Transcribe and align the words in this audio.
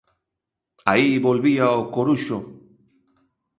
Aí 0.91 1.09
volvía 1.27 1.65
o 1.79 1.81
Coruxo. 1.93 2.37